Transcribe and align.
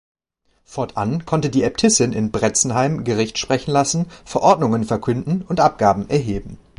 Fortan 0.65 1.27
konnte 1.27 1.51
die 1.51 1.61
Äbtissin 1.61 2.11
in 2.11 2.31
Bretzenheim 2.31 3.03
Gericht 3.03 3.37
sprechen 3.37 3.69
lassen, 3.69 4.07
Verordnungen 4.25 4.83
verkünden 4.83 5.43
und 5.43 5.59
Abgaben 5.59 6.09
erheben. 6.09 6.57